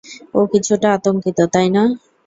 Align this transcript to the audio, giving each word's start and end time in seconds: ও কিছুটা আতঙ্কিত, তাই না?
ও 0.33 0.41
কিছুটা 0.51 0.87
আতঙ্কিত, 0.97 1.39
তাই 1.53 1.67
না? 1.75 1.83